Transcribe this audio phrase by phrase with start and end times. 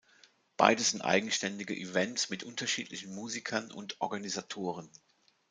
[0.57, 4.89] Beide sind eigenständige Events mit unterschiedlichen Musikern und Organisatoren.